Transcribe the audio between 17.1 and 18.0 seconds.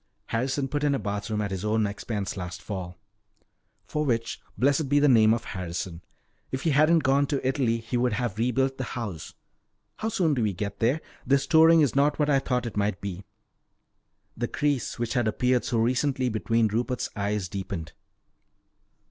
eyes deepened.